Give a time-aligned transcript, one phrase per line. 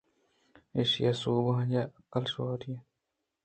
[0.75, 2.85] ایشی ءِ سَوَب آئی ءِ عقل ءُ شیواری اِنت